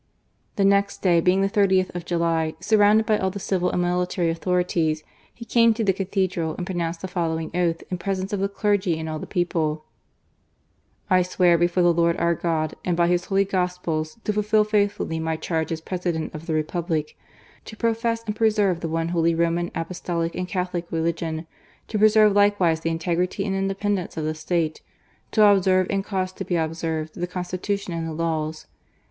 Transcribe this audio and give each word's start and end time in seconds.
The 0.55 0.65
next 0.65 1.03
day, 1.03 1.21
being 1.21 1.41
the 1.41 1.47
30th 1.47 1.93
of 1.93 2.05
July, 2.05 2.55
surrounded 2.59 3.05
by 3.05 3.19
all 3.19 3.29
the 3.29 3.37
civil 3.37 3.69
and 3.69 3.83
military 3.83 4.31
authorities, 4.31 5.03
he 5.31 5.45
came 5.45 5.75
to 5.75 5.83
the 5.83 5.93
Cathedral 5.93 6.55
and 6.57 6.65
pronounced 6.65 7.01
the 7.01 7.07
following 7.07 7.51
oath 7.55 7.83
in 7.91 7.99
presence 7.99 8.33
of 8.33 8.39
the 8.39 8.49
clergy 8.49 8.97
and 8.99 9.07
all 9.07 9.19
the 9.19 9.27
people:" 9.27 9.85
I 11.11 11.21
swear 11.21 11.55
before 11.55 11.83
the 11.83 11.93
Lord 11.93 12.17
our 12.17 12.33
God, 12.33 12.73
and 12.83 12.97
by 12.97 13.09
His 13.09 13.25
holy 13.25 13.45
Gospels, 13.45 14.17
to 14.23 14.33
fulfil 14.33 14.63
faithfully 14.63 15.19
my 15.19 15.35
charge 15.37 15.71
as 15.71 15.81
Presi 15.81 15.83
A 16.07 16.09
PRESIDENT 16.09 16.33
IN 16.33 16.39
SPITE 16.39 16.49
OF 16.49 16.55
HIMSELF. 16.55 16.67
209 16.87 16.97
dent 16.97 17.13
of 17.13 17.15
the 17.15 17.15
Republic: 17.15 17.17
to 17.65 17.77
profess 17.77 18.23
and 18.23 18.35
preserve 18.35 18.79
the 18.79 18.89
One 18.89 19.09
Holy 19.09 19.35
Roman, 19.35 19.69
Apostolic, 19.75 20.33
and 20.33 20.47
Catholic 20.47 20.87
religion: 20.91 21.45
to 21.89 21.99
preserve 21.99 22.33
likewise 22.33 22.79
the 22.79 22.89
integrity 22.89 23.45
and 23.45 23.55
independence 23.55 24.17
of 24.17 24.23
the 24.25 24.33
State: 24.33 24.81
to 25.29 25.45
observe 25.45 25.85
and 25.91 26.03
cause 26.03 26.31
to 26.31 26.43
be 26.43 26.55
observed 26.55 27.13
the 27.13 27.27
Constitution 27.27 27.93
and 27.93 28.07
the 28.07 28.13
laws. 28.13 28.65